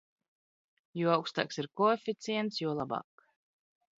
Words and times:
Jo 0.99 1.11
augst?ks 1.15 1.61
ir 1.63 1.69
koeficients, 1.81 2.59
jo 2.65 2.75
lab?k. 2.79 3.29